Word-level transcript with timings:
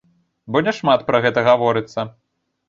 Бо 0.55 0.61
няшмат 0.67 1.05
пра 1.09 1.19
гэта 1.27 1.45
гаворыцца. 1.49 2.07